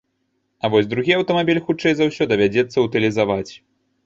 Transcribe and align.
А 0.63 0.69
вось 0.75 0.87
другі 0.93 1.11
аўтамабіль, 1.17 1.59
хутчэй 1.67 1.93
за 2.01 2.09
ўсё, 2.09 2.23
давядзецца 2.33 2.77
ўтылізаваць. 2.87 3.51